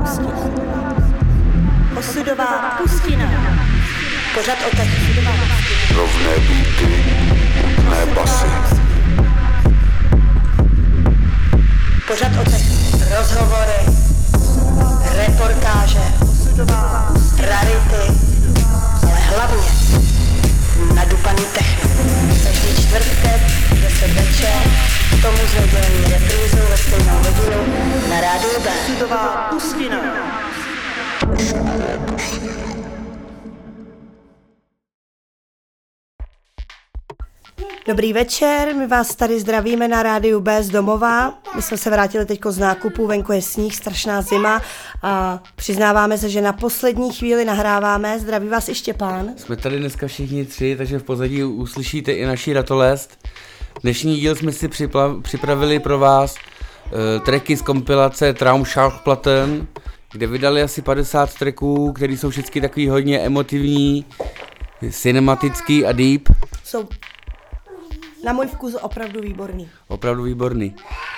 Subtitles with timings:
[0.00, 0.32] pustina.
[1.98, 3.30] Osudová pustina.
[4.34, 4.88] Pořad o tak.
[5.94, 7.04] Rovné beaty,
[7.90, 8.46] ne basy.
[12.06, 12.60] Pořad o tak
[13.18, 13.80] rozhovory,
[15.16, 16.02] reportáže,
[17.38, 18.04] rarity,
[19.02, 19.68] ale hlavně
[20.94, 21.90] nadupaný techno.
[22.42, 23.40] Každý čtvrtek,
[23.82, 24.62] 10 večer,
[25.22, 27.74] tomu s nedělní reprízou ve stejnou hodinu
[28.10, 28.70] na rádiu B.
[29.50, 30.00] Pustina.
[37.86, 41.38] Dobrý večer, my vás tady zdravíme na rádiu B z domova.
[41.56, 44.62] My jsme se vrátili teď z nákupu, venku je sníh, strašná zima
[45.02, 48.18] a přiznáváme se, že na poslední chvíli nahráváme.
[48.18, 49.32] Zdraví vás i Štěpán.
[49.36, 53.28] Jsme tady dneska všichni tři, takže v pozadí uslyšíte i naší ratolest.
[53.82, 58.64] Dnešní díl jsme si připla- připravili pro vás uh, tracky z kompilace Traum
[59.04, 59.66] Platten,
[60.12, 64.04] kde vydali asi 50 tracků, které jsou všechny takový hodně emotivní,
[64.90, 66.28] cinematický a deep.
[66.64, 66.88] Jsou
[68.24, 69.68] na můj vkus opravdu výborný.
[69.88, 70.74] Opravdu výborný.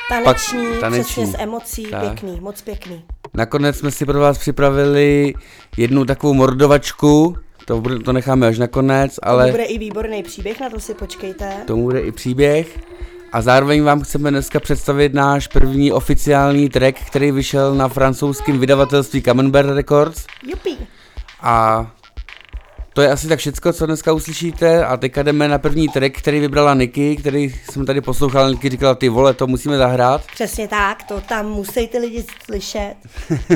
[0.09, 1.05] Taneční, Pak taneční.
[1.05, 2.01] přesně s emocí, Tak.
[2.01, 3.05] pěkný, moc pěkný.
[3.35, 5.35] Nakonec jsme si pro vás připravili
[5.77, 9.43] jednu takovou mordovačku, to, bude- to necháme až nakonec, Ale...
[9.43, 11.53] ale bude i výborný příběh, na to si počkejte.
[11.67, 12.79] tomu bude i příběh.
[13.33, 19.23] A zároveň vám chceme dneska představit náš první oficiální track, který vyšel na francouzském vydavatelství
[19.23, 20.27] Camembert Records.
[20.47, 20.71] Jupi.
[21.41, 21.87] A
[22.95, 24.85] to je asi tak všecko, co dneska uslyšíte.
[24.85, 28.51] A teďka jdeme na první track, který vybrala Niky, který jsem tady poslouchal.
[28.51, 30.23] Niky říkala, ty vole, to musíme zahrát.
[30.35, 32.95] Přesně tak, to tam musí ty lidi slyšet.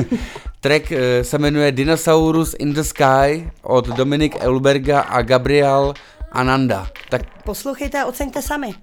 [0.59, 5.93] Track eh, se jmenuje Dinosaurus in the Sky od Dominik Elberga a Gabriel
[6.31, 6.87] Ananda.
[7.09, 8.75] Tak Poslouchejte a oceňte sami.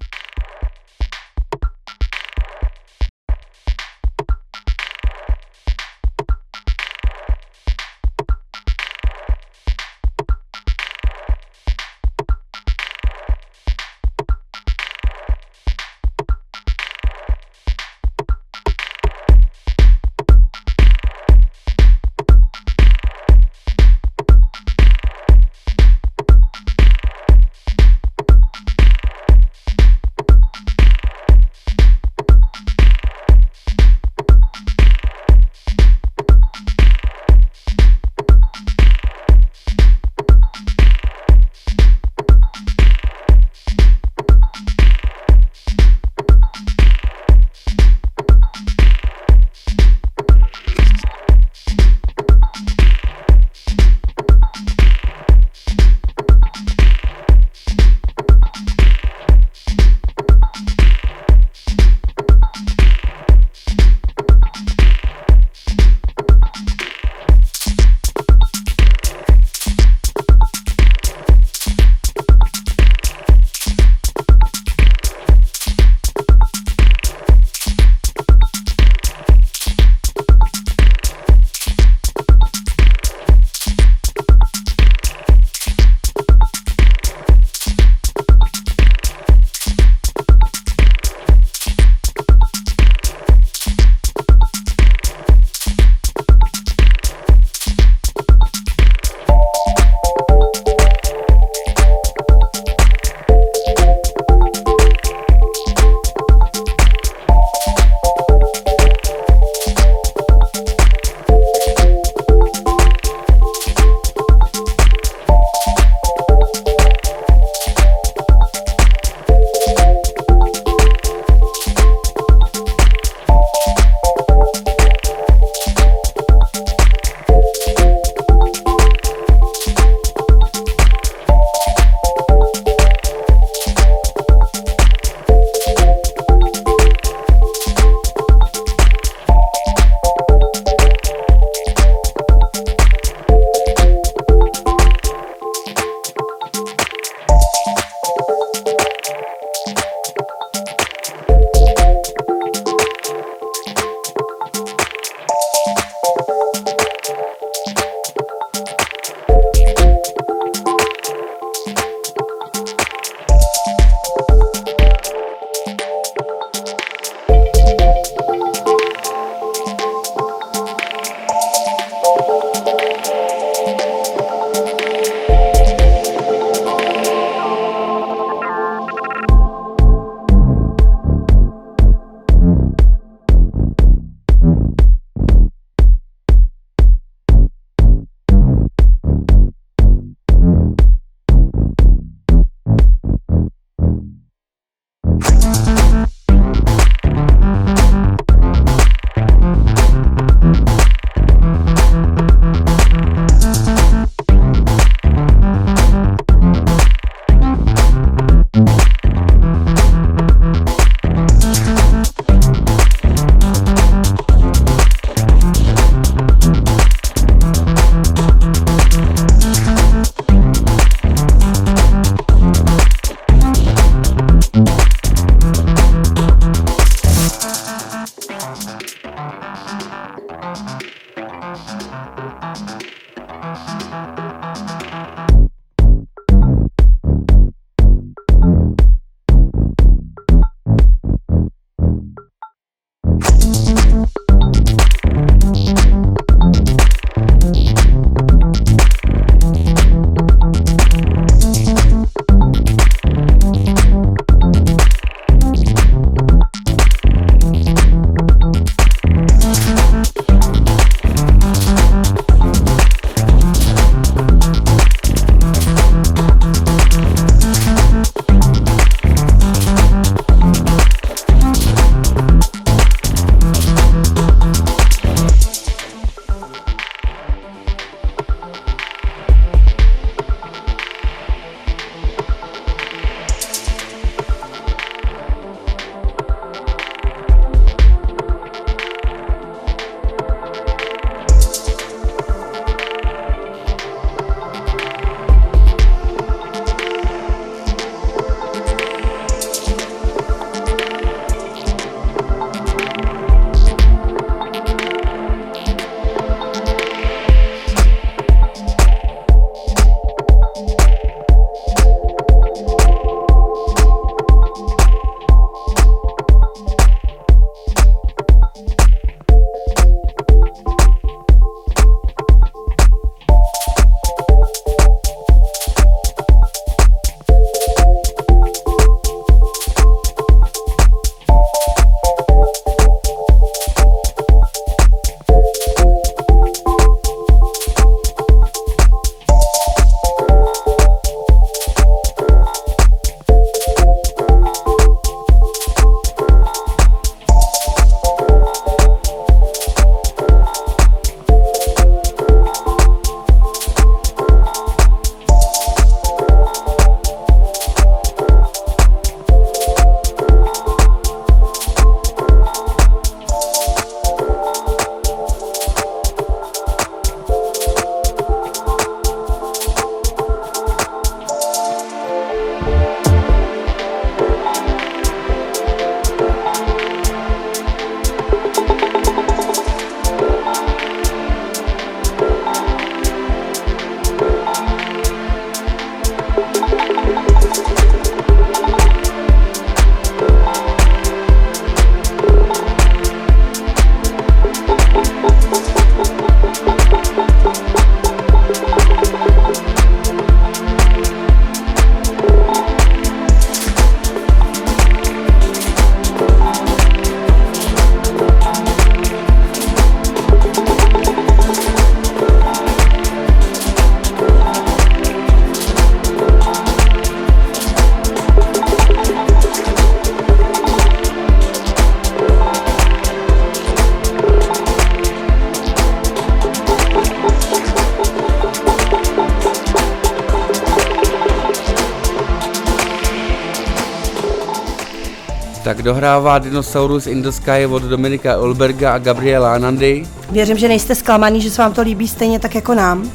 [436.04, 440.06] Tak dohrává Dinosaurus in the Sky od Dominika Olberga a Gabriela Anandy.
[440.30, 443.10] Věřím, že nejste zklamaný, že se vám to líbí stejně tak jako nám.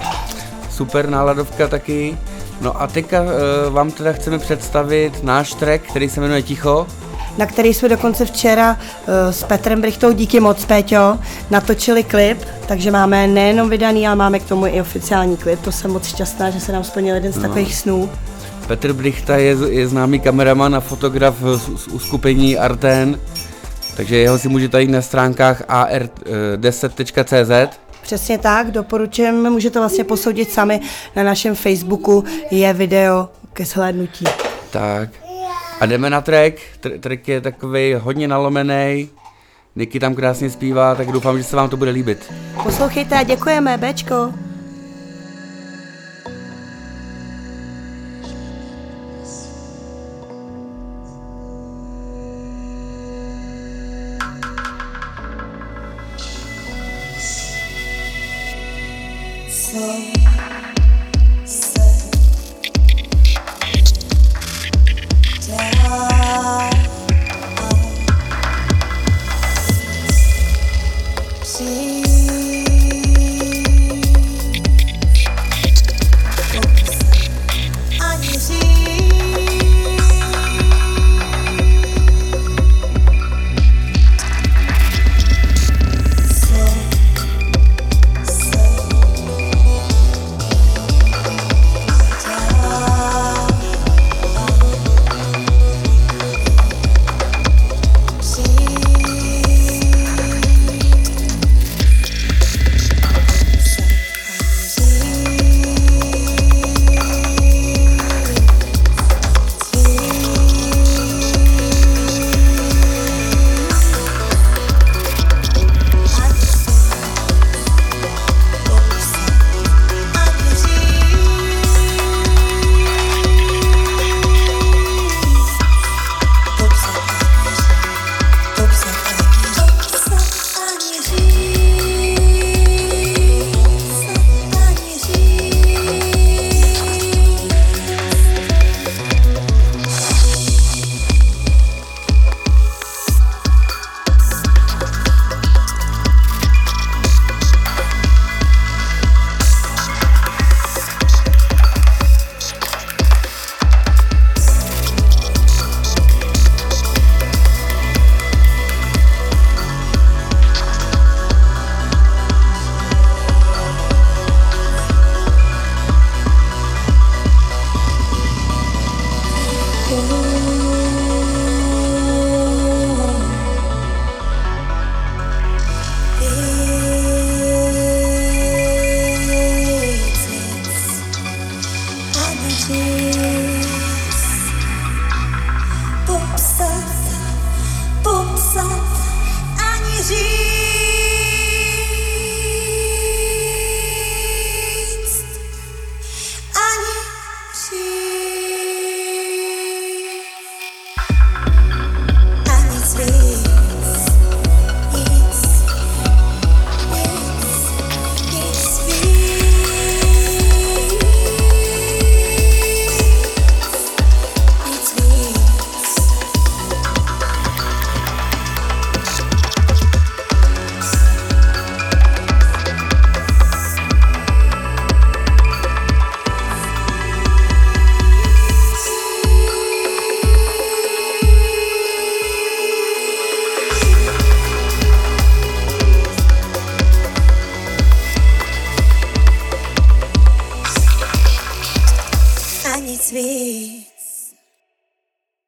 [0.72, 2.18] Super náladovka taky.
[2.62, 3.30] No a teďka uh,
[3.74, 6.88] vám teda chceme představit náš track, který se jmenuje Ticho.
[7.38, 8.72] na který jsme dokonce včera
[9.08, 11.20] uh, s Petrem Brichtou, díky moc Péťo,
[11.50, 15.62] natočili klip, takže máme nejenom vydaný, ale máme k tomu i oficiální klip.
[15.62, 17.42] To jsem moc šťastná, že se nám splnil jeden z No.
[17.42, 18.10] takových snů.
[18.70, 23.20] Petr Brichta je, je známý kameraman a fotograf z, z uskupení Arten,
[23.98, 27.78] takže jeho si můžete jít na stránkách ar10.cz.
[28.02, 30.80] Přesně tak, doporučujeme, můžete vlastně posoudit sami
[31.16, 34.26] na našem Facebooku, je video ke shlédnutí.
[34.70, 35.10] Tak.
[35.80, 36.56] A jdeme na track.
[36.82, 39.10] Tr- track je takový hodně nalomený.
[39.76, 42.34] Niky tam krásně zpívá, tak doufám, že se vám to bude líbit.
[42.64, 44.34] Poslouchejte a děkujeme, Bčko.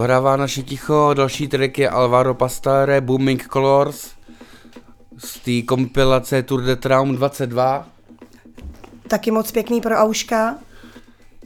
[0.02, 4.12] Hrává naše ticho, další track je Alvaro Pastare, Booming Colors
[5.18, 7.88] z té kompilace Tour de Traum 22.
[9.08, 10.56] Taky moc pěkný pro Auška.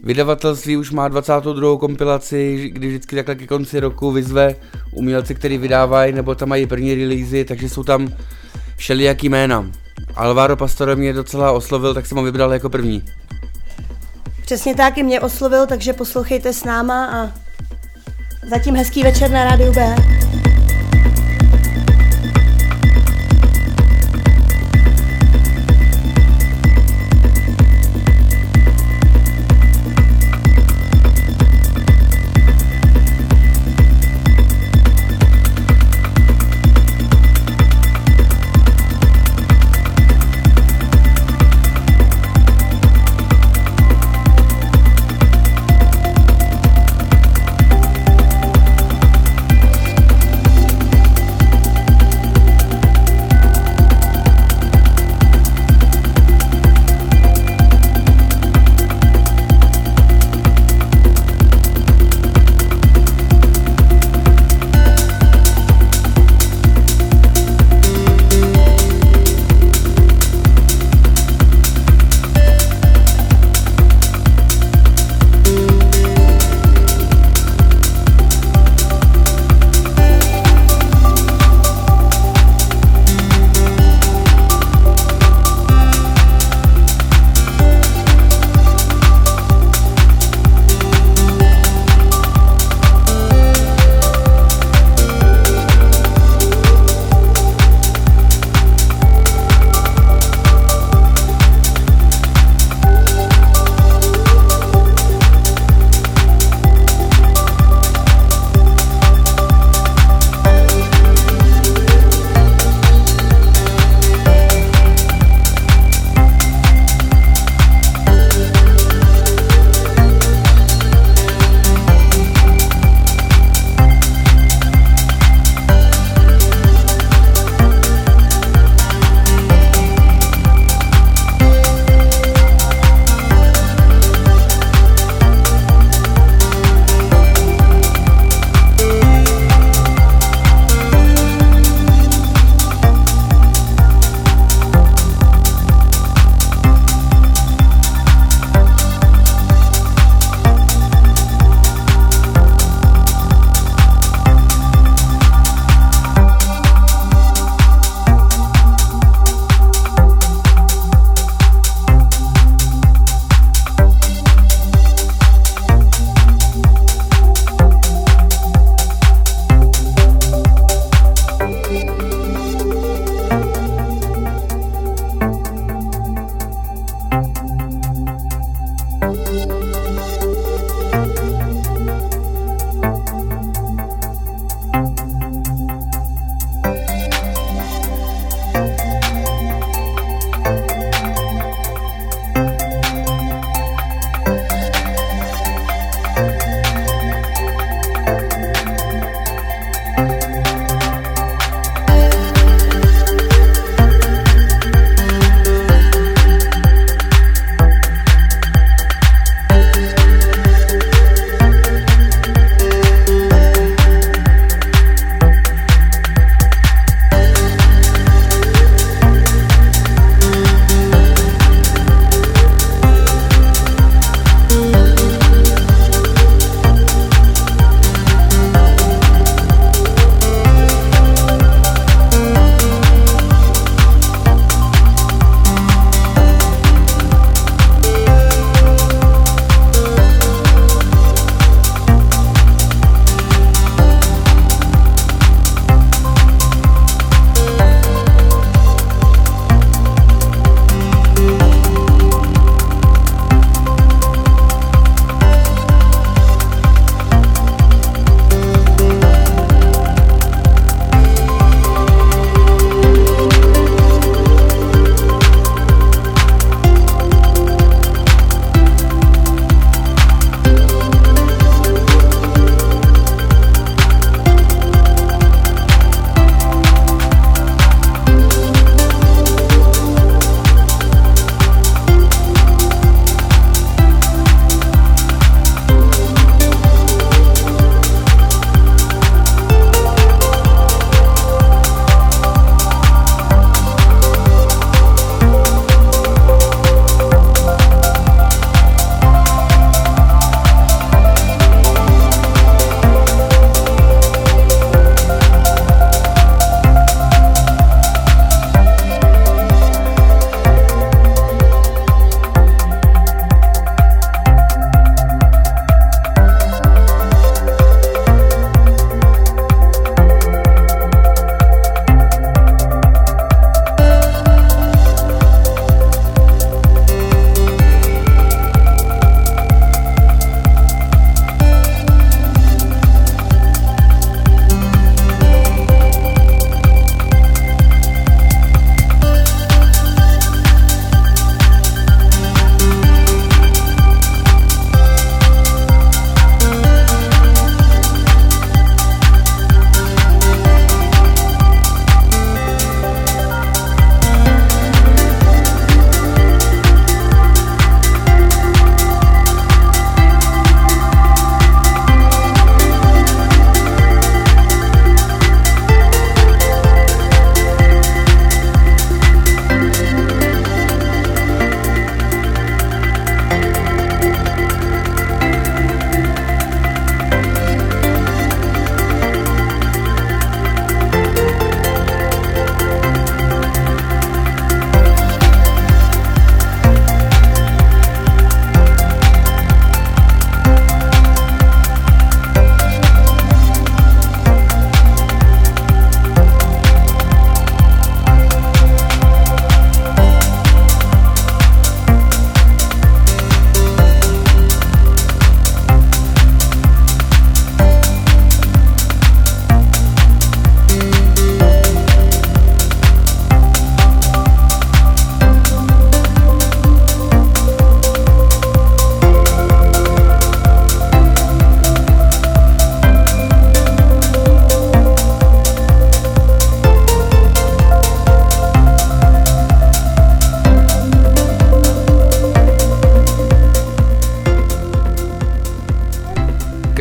[0.02, 1.78] Vydavatelství už má 22.
[1.78, 4.54] kompilaci, kdy vždycky takhle ke konci roku vyzve
[4.92, 8.08] umělci, který vydávají, nebo tam mají první releasy, takže jsou tam
[8.76, 9.70] všelijaký jména.
[10.14, 13.04] Alvaro Pastore mě docela oslovil, tak jsem ho vybral jako první.
[14.42, 17.45] Přesně tak i mě oslovil, takže poslouchejte s náma a
[18.46, 19.96] zatím hezký večer na Rádiu B.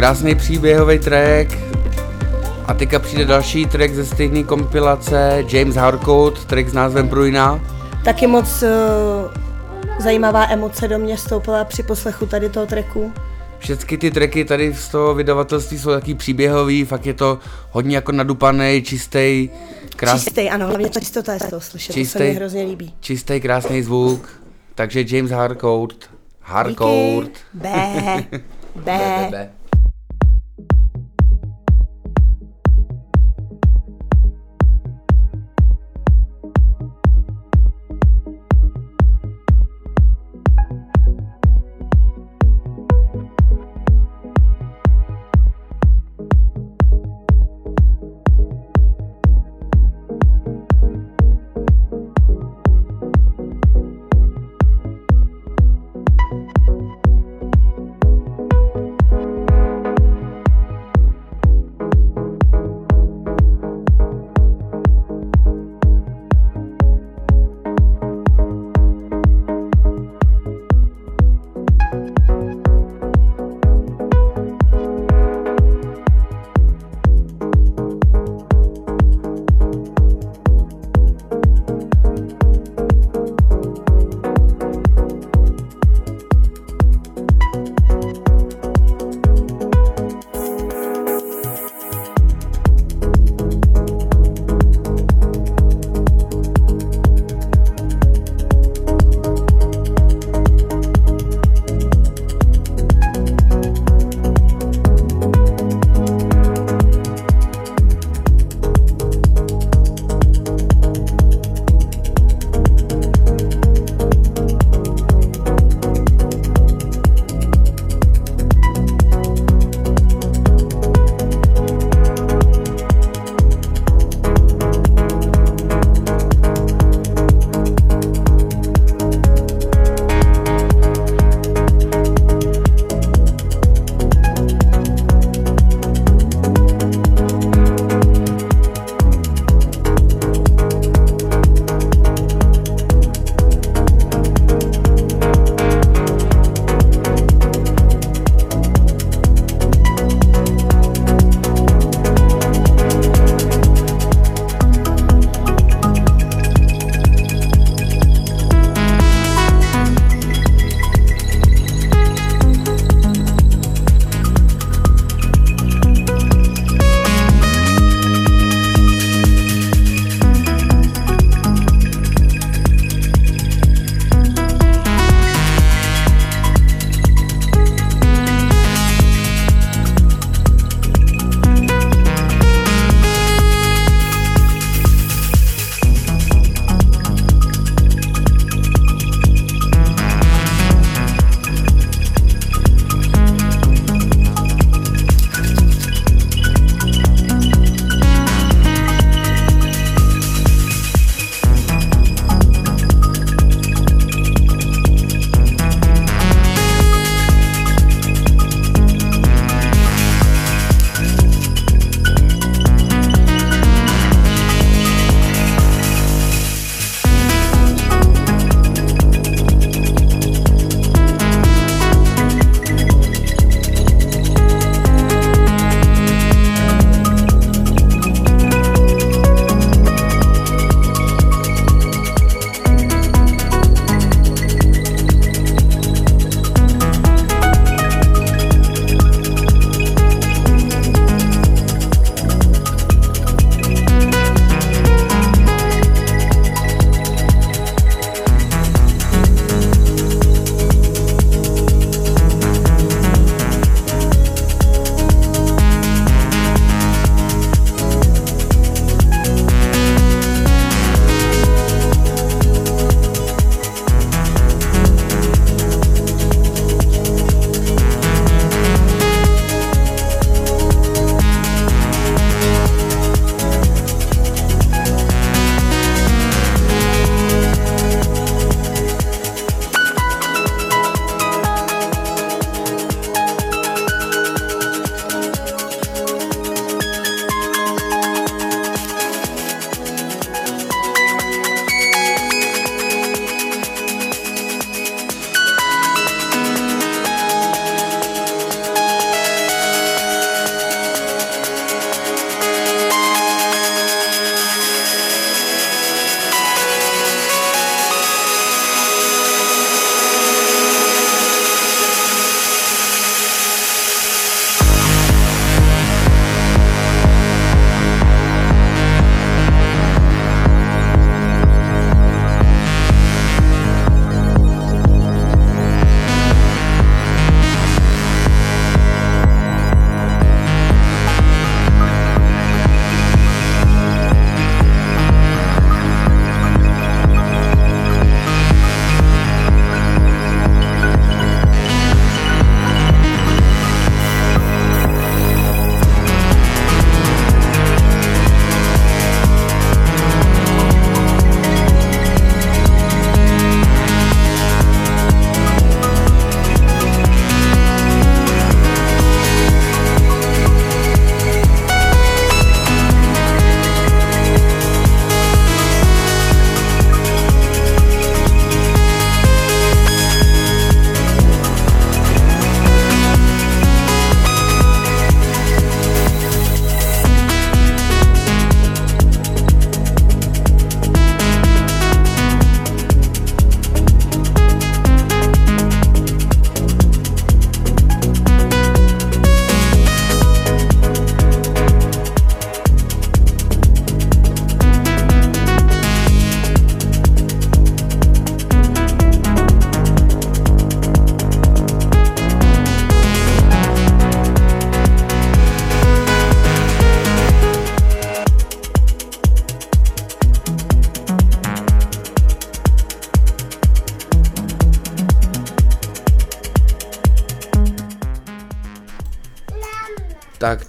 [0.06, 1.58] krásný příběhový track.
[2.66, 7.60] A teďka přijde další track ze stejné kompilace, James Harcourt, track s názvem Bruina.
[8.04, 8.70] Taky moc uh,
[10.00, 13.14] zajímavá emoce do mě stoupila při poslechu tady toho tracku.
[13.60, 17.40] Všechny ty tracky tady z toho vydavatelství jsou taky příběhový, fakt je to
[17.72, 19.50] hodně jako nadupaný, čistý,
[19.96, 22.24] krás, Čistý, ano, hlavně ta čistota je z toho slyšet, to se Čistý.
[22.24, 22.94] mi hrozně líbí.
[23.00, 24.30] čistý, krásný zvuk.
[24.76, 25.96] Takže James Harcourt,
[26.42, 27.28] Harcourt.
[27.28, 27.40] Díky.
[27.54, 28.24] Bé,
[28.76, 29.28] bé.
[29.32, 29.32] Be.
[29.32, 29.55] Tak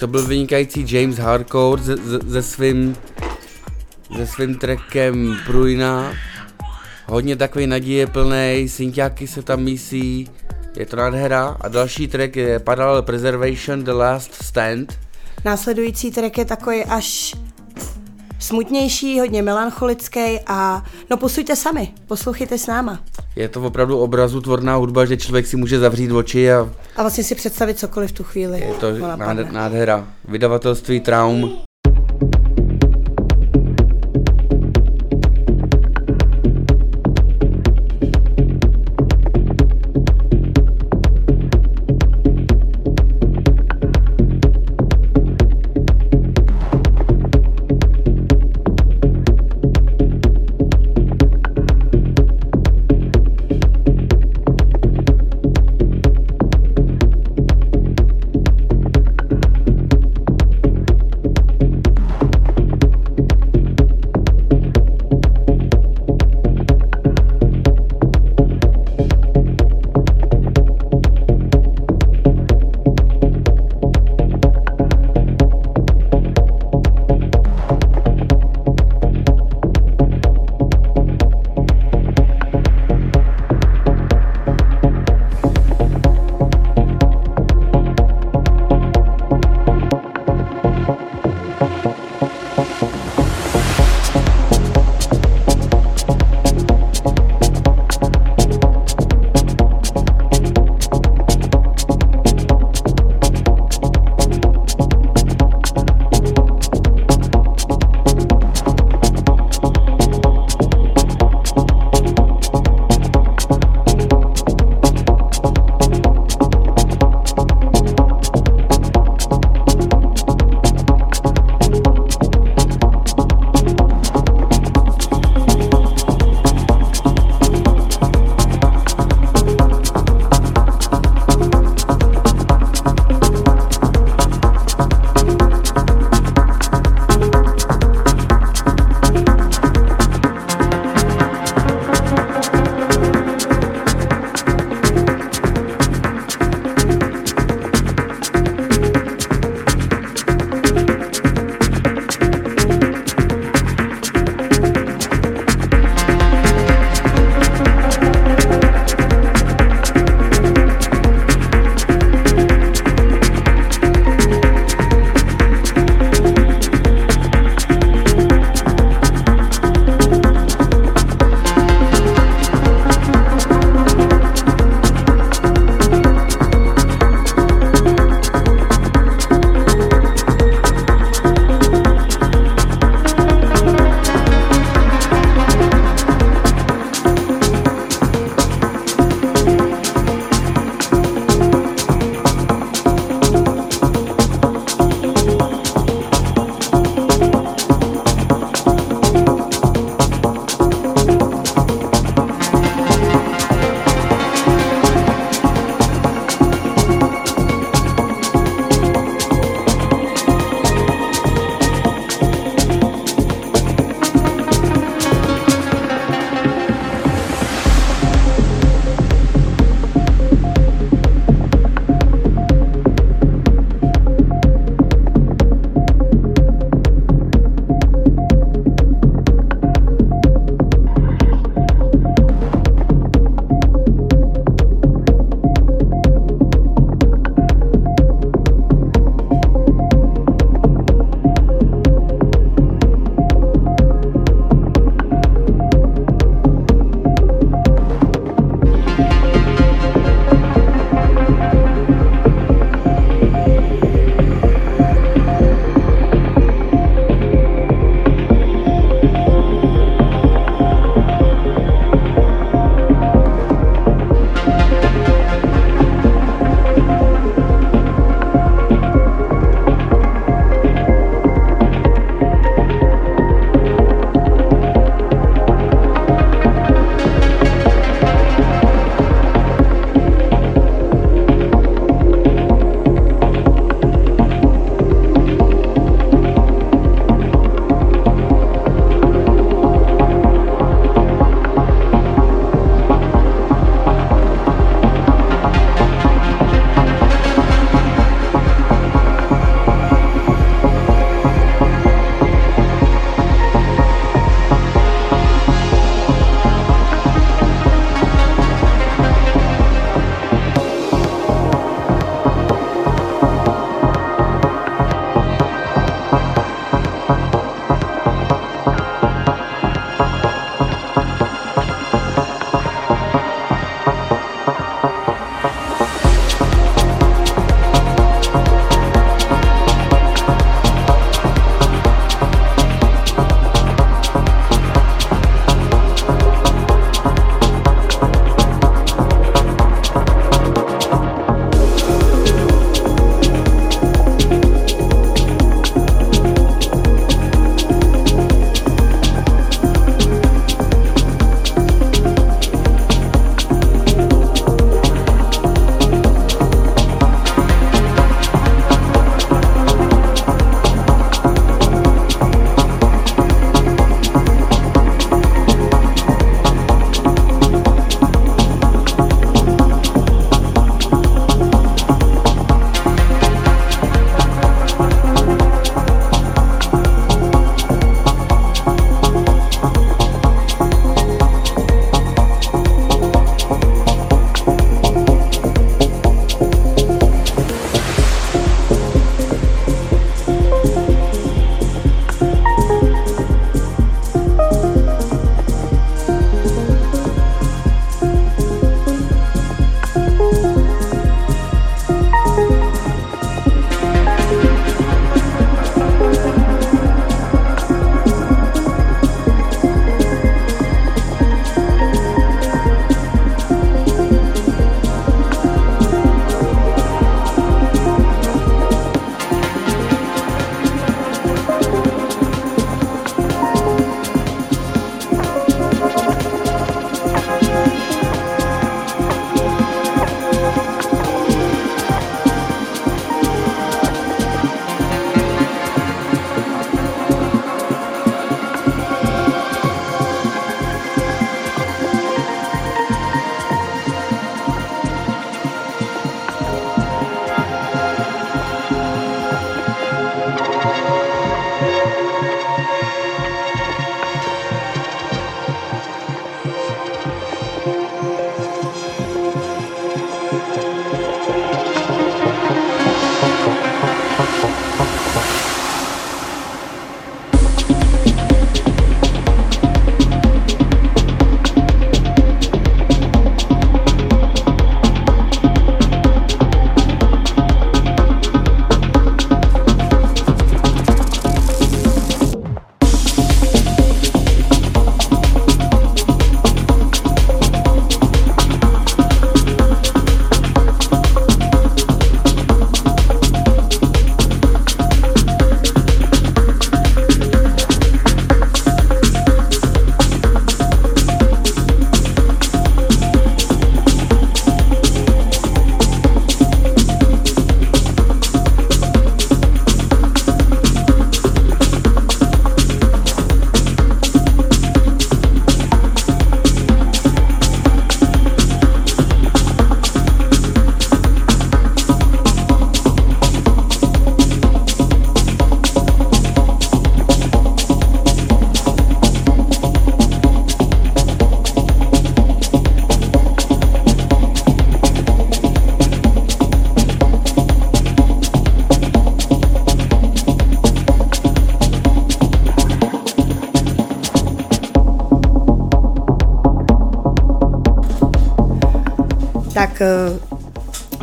[0.06, 1.82] to byl vynikající James Hardcore
[2.30, 2.96] se, svým
[4.16, 6.12] se svým trackem Pruina.
[7.06, 10.30] Hodně takový naděje plný, synťáky se tam mísí,
[10.76, 11.56] je to nádhera.
[11.60, 14.98] A další track je Parallel Preservation The Last Stand.
[15.44, 17.34] Následující track je takový až
[18.38, 23.04] smutnější, hodně melancholický a no posujte sami, poslouchejte s náma.
[23.36, 27.24] Je to opravdu obrazu tvorná hudba, že člověk si může zavřít oči a A vlastně
[27.24, 28.60] si představit cokoliv v tu chvíli.
[28.60, 28.86] je to
[29.52, 30.06] nádhera.
[30.28, 31.65] Vydavatelství Traum.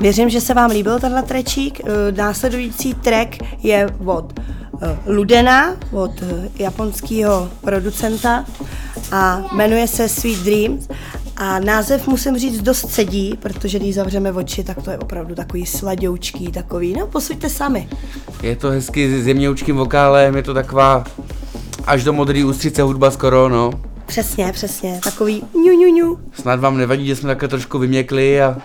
[0.03, 1.81] Věřím, že se vám líbil tenhle trečík.
[1.83, 8.45] Eh, Následující track je od eh, Ludena, od eh, japonského producenta
[9.11, 10.87] a jmenuje se Sweet Dreams.
[11.35, 15.65] A název musím říct dost sedí, protože když zavřeme oči, tak to je opravdu takový
[15.65, 17.89] sladoučký, takový, no posuďte sami.
[18.41, 21.03] Je to hezky s jemňoučkým vokálem, je to taková
[21.85, 23.71] až do modrý ústřice hudba skoro, no.
[24.05, 26.19] Přesně, přesně, takový ňu, ňu, ňu.
[26.33, 28.57] Snad vám nevadí, že jsme takhle trošku vyměkli a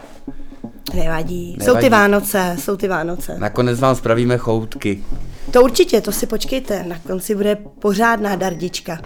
[0.94, 1.56] Nevadí.
[1.60, 1.84] Jsou Nevadí.
[1.86, 3.36] ty Vánoce, jsou ty Vánoce.
[3.38, 5.04] nakonec vám spravíme choutky.
[5.50, 8.98] To určitě, to si počkejte, na konci bude pořádná dardička.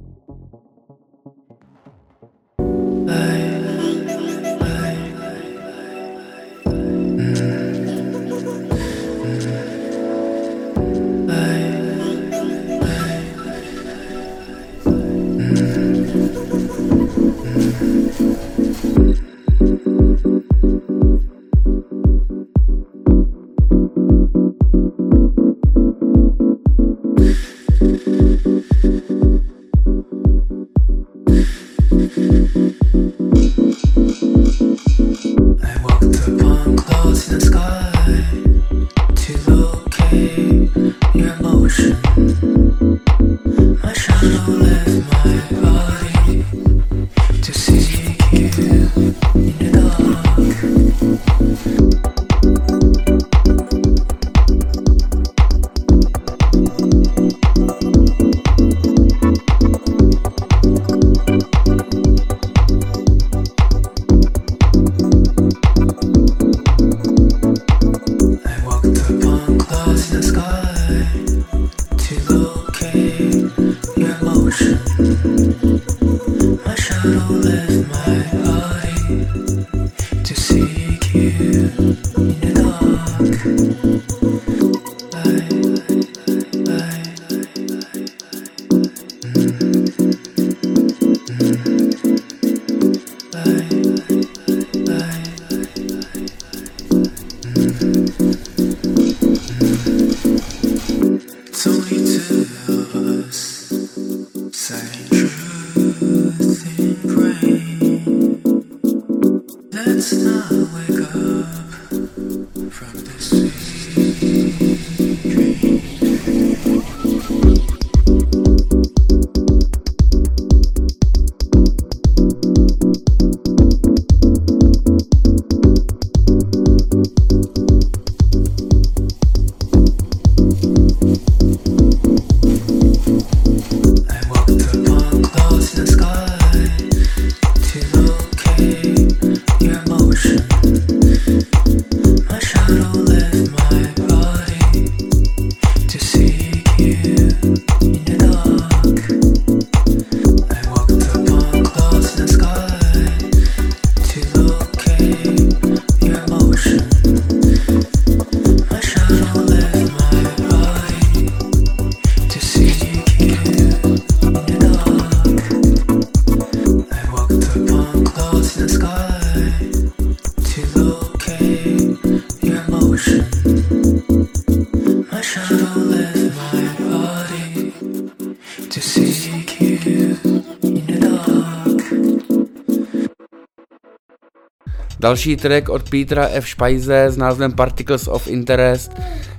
[185.12, 186.48] Další track od Petra F.
[186.48, 188.92] Špajze s názvem Particles of Interest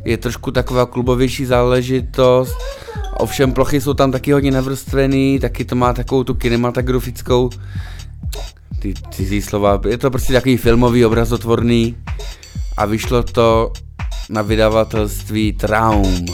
[0.06, 2.58] je trošku taková klubovější záležitost.
[3.18, 7.50] Ovšem plochy jsou tam taky hodně navrstvený, taky to má takovou tu kinematografickou
[8.80, 11.96] ty cizí slova, je to prostě takový filmový, obrazotvorný
[12.78, 13.74] a vyšlo to
[14.30, 16.26] na vydavatelství Traum.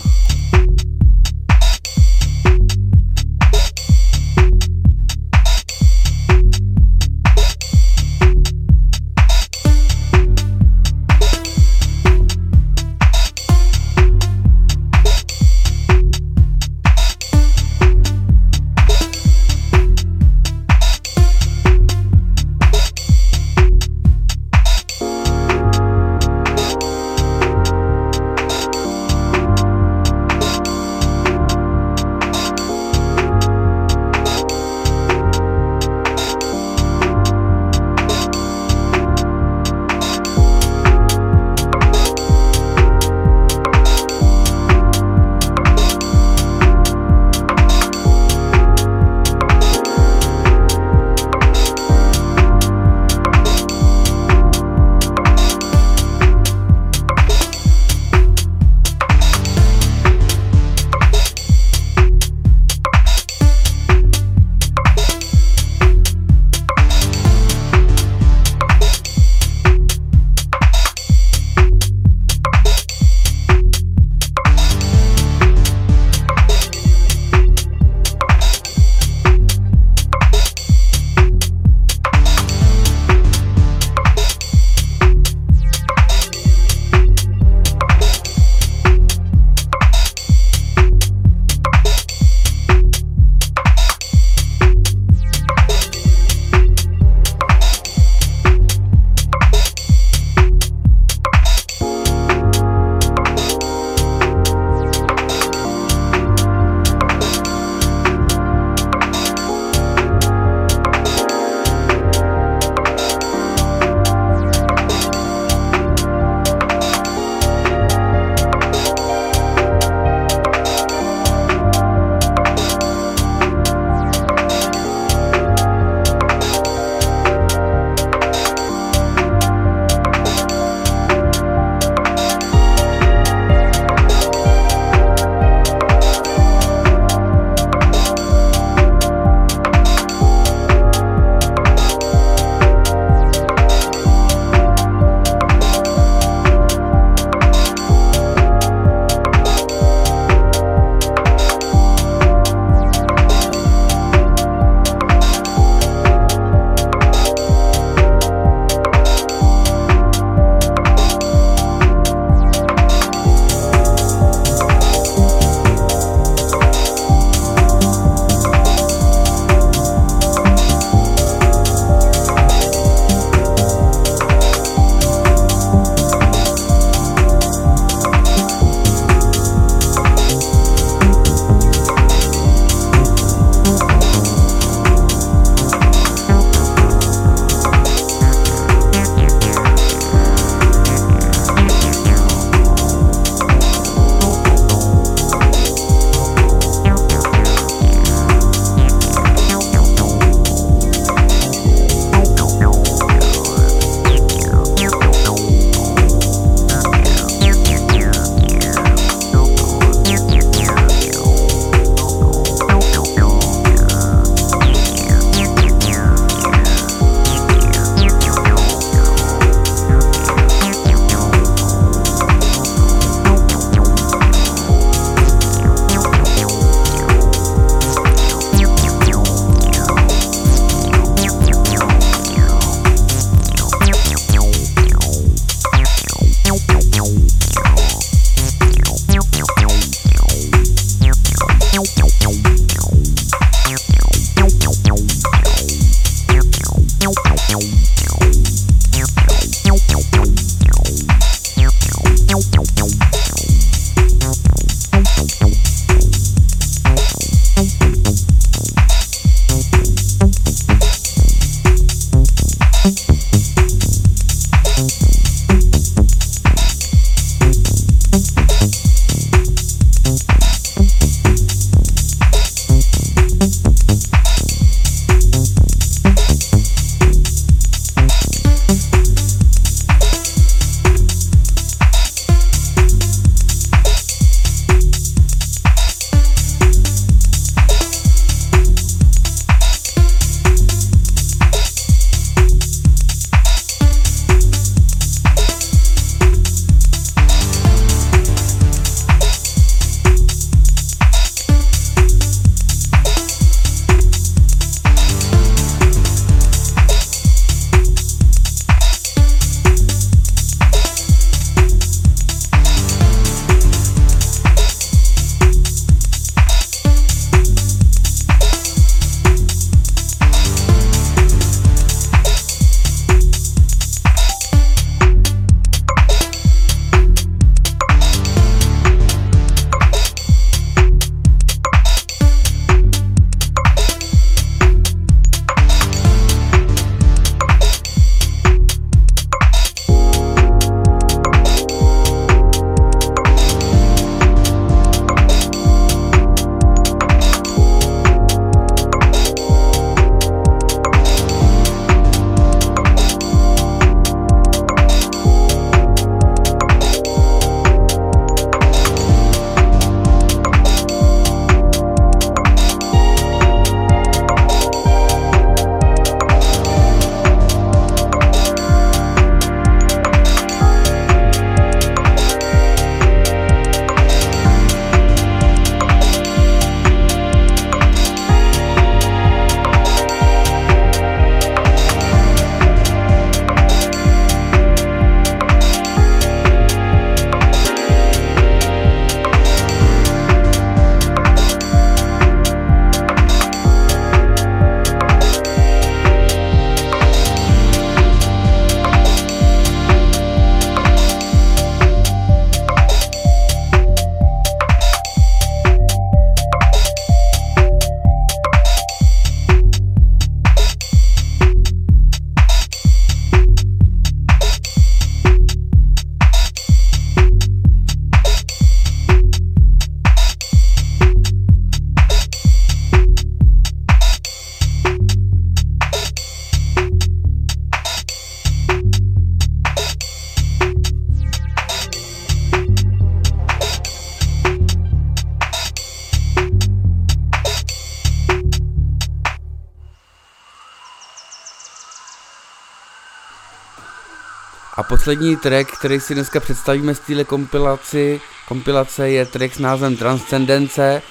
[444.99, 451.01] Poslední track, který si dneska představíme z téhle kompilaci, kompilace je track s názvem Transcendence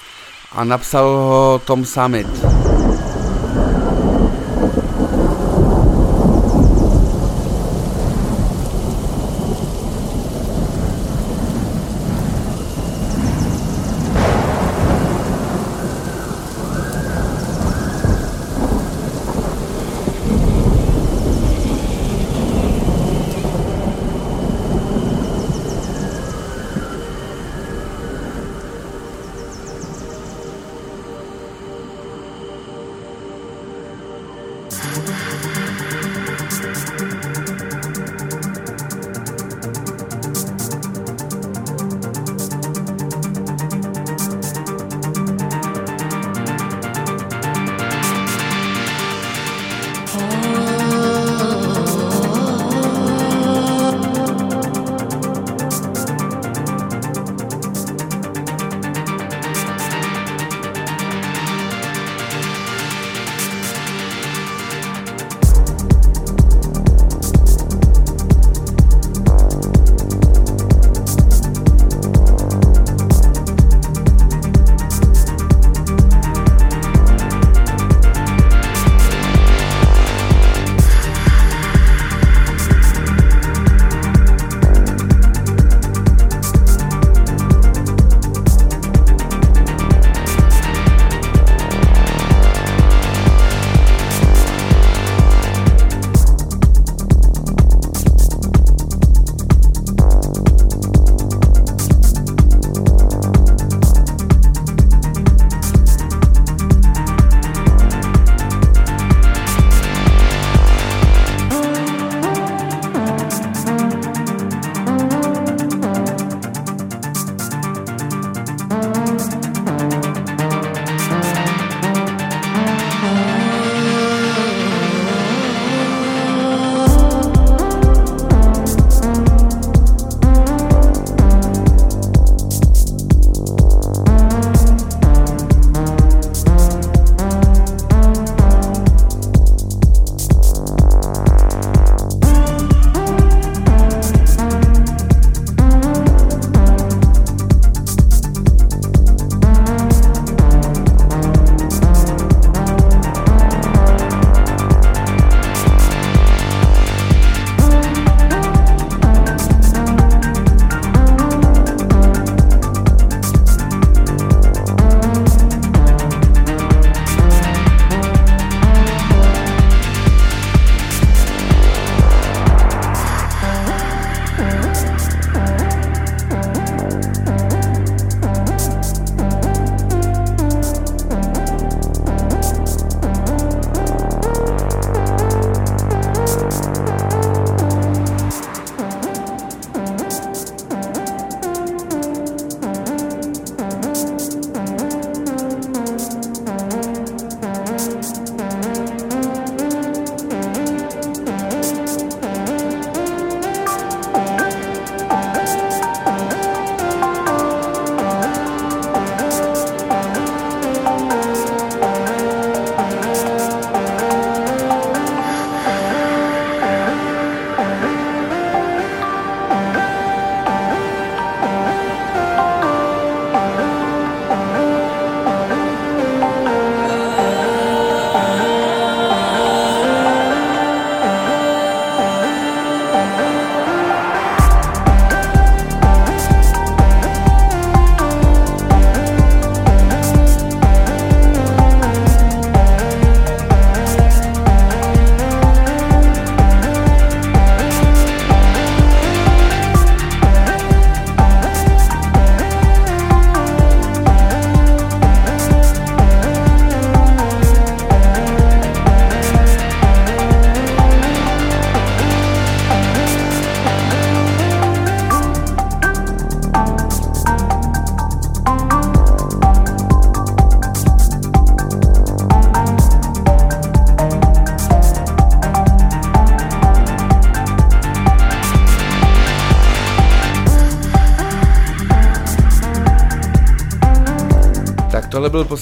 [0.53, 2.67] a napsal ho Tom Summit.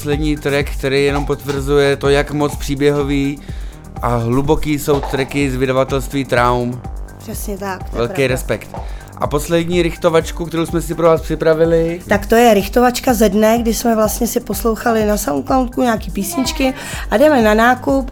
[0.07, 3.39] Poslední track, který jenom potvrzuje to, jak moc příběhový
[4.03, 6.81] a hluboký jsou tracky z vydavatelství Traum.
[7.19, 7.93] Přesně tak.
[7.93, 8.27] Velký pravda.
[8.27, 8.71] respekt.
[9.17, 13.59] A poslední richtovačku, kterou jsme si pro vás připravili, Tak to je rychtovačka ze dne,
[13.59, 16.75] kdy jsme vlastně si poslouchali na Soundcloudu nějaký písničky
[17.11, 18.11] a jdeme na nákup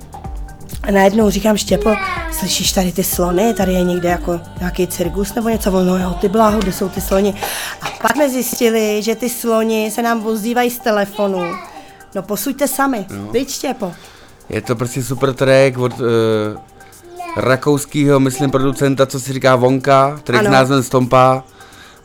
[0.83, 1.95] a najednou říkám Štěpo,
[2.33, 6.29] slyšíš tady ty slony, tady je někde jako nějaký cirkus nebo něco, no jo, ty
[6.29, 7.35] bláho, kde jsou ty sloni.
[7.83, 11.74] A pak jsme zjistili, že ty sloni se nám ozývají z telefonu.
[12.15, 13.33] No posuďte sami, no.
[13.33, 13.93] Víš, Štěpo.
[14.49, 16.07] je to prostě super track od uh,
[17.37, 21.45] rakouského, myslím, producenta, co si říká Vonka, track s názvem Stompa.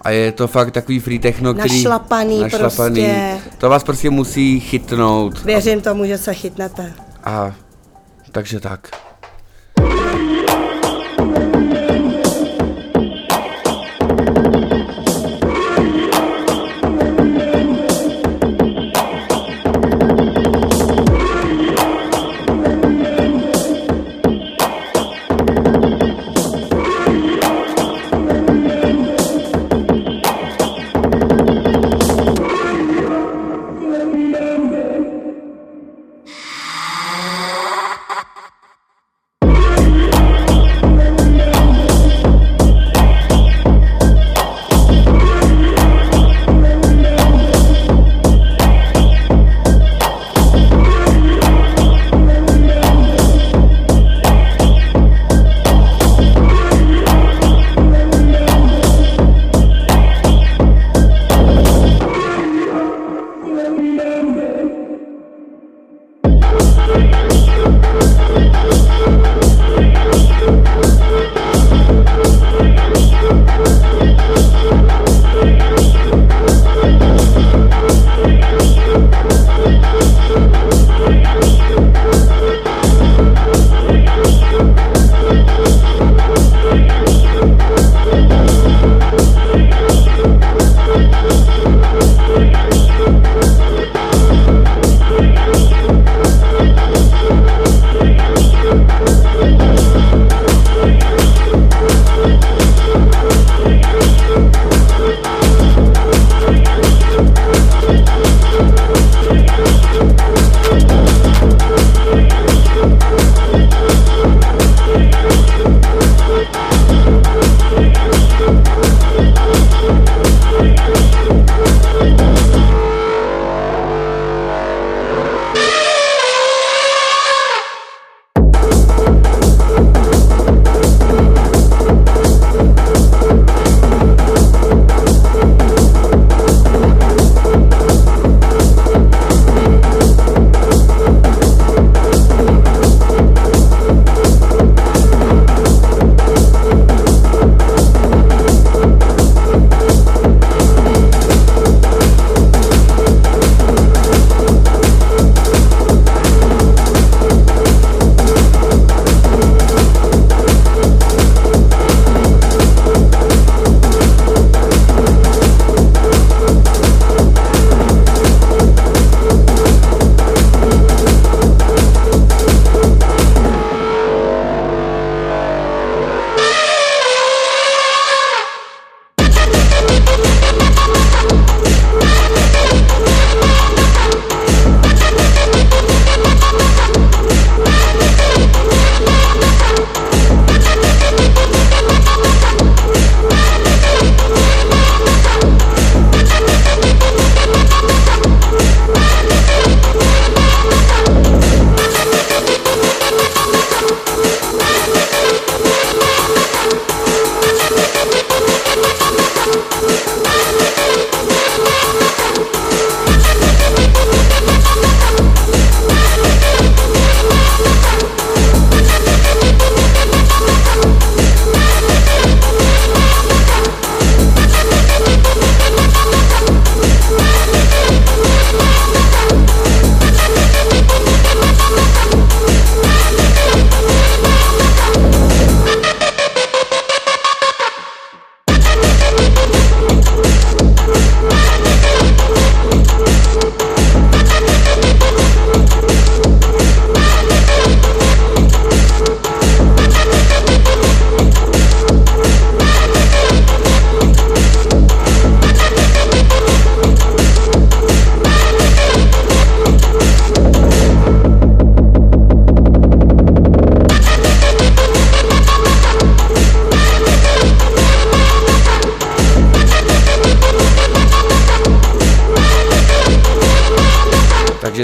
[0.01, 1.83] A je to fakt takový free techno, který...
[1.83, 3.37] Našlapaný prostě.
[3.57, 5.43] To vás prostě musí chytnout.
[5.43, 6.93] Věřím tomu, že se chytnete.
[7.23, 7.53] A
[8.31, 9.08] takže tak.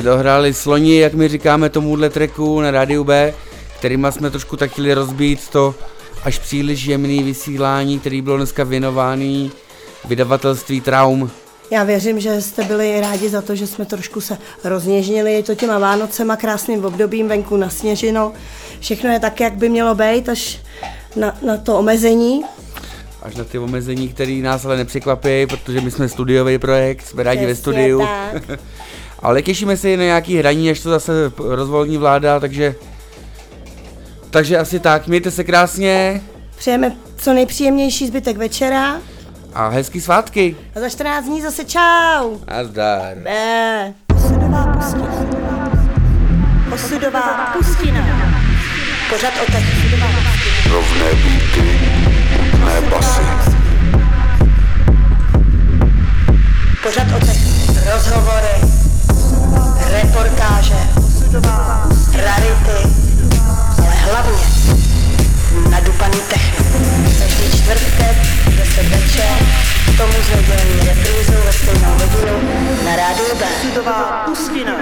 [0.06, 3.34] Dohráli sloni, jak my říkáme tomuhle treku na rádiu B,
[3.78, 5.76] kterýma jsme trošku tak chtěli rozbít to
[6.24, 9.52] až příliš jemný vysílání, který bylo dneska věnovaný
[10.08, 11.32] vydavatelství Traum.
[11.72, 15.56] Já věřím, že jste byli rádi za to, že jsme trošku se rozněžnili je to
[15.56, 18.34] těma Vánocema, krásným obdobím venku nasněženo.
[18.80, 20.60] Všechno je tak, jak by mělo být, až
[21.16, 22.44] na, na to omezení.
[23.22, 27.46] Až na ty omezení, které nás ale nepřekvapí, protože my jsme studiový projekt, jsme rádi
[27.46, 28.00] ve Přesně studiu.
[28.00, 28.60] tak.
[29.20, 32.76] Ale těšíme se i na nějaký hraní, až to zase rozvolní vláda, takže...
[34.30, 36.22] Takže asi tak, mějte se krásně.
[36.58, 39.02] Přejeme co nejpříjemnější zbytek večera.
[39.54, 40.56] A hezký svátky.
[40.76, 42.38] A za 14 dní zase čau.
[42.48, 43.18] A zdar.
[43.24, 43.94] Bé.
[44.16, 45.72] Osudová pustina.
[46.74, 48.06] Osudová pustina.
[49.10, 49.52] Pořad o.
[50.70, 51.80] Rovné býty,
[52.66, 53.22] ne basy.
[56.84, 57.20] Pořad o.
[57.94, 58.85] Rozhovory
[60.02, 60.80] reportáže,
[62.14, 62.80] rarity,
[63.78, 64.46] ale hlavně
[65.70, 66.68] nadupaný technik.
[67.20, 68.18] Každý čtvrtek
[68.58, 69.38] 10 večer,
[69.94, 72.50] k tomu s nedělní reprízou ve stejnou hodinu
[72.86, 73.46] na rádiu B.
[73.62, 74.74] Sudová pustina.